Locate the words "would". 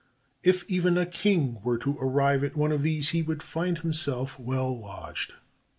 3.21-3.43